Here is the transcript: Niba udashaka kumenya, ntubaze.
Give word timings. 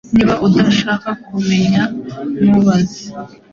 Niba 0.13 0.33
udashaka 0.47 1.09
kumenya, 1.25 1.83
ntubaze. 2.43 3.03